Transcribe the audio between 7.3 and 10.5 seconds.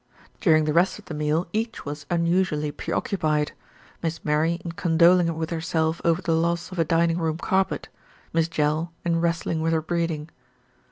carpet, Miss Jell in wrestling with her breeding.